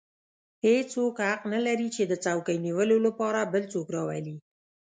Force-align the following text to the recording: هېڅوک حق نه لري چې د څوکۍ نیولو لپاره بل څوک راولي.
هېڅوک 0.65 1.15
حق 1.27 1.41
نه 1.53 1.59
لري 1.65 1.87
چې 1.95 2.03
د 2.07 2.13
څوکۍ 2.23 2.57
نیولو 2.65 2.97
لپاره 3.07 3.49
بل 3.53 3.63
څوک 3.73 3.87
راولي. 3.95 4.35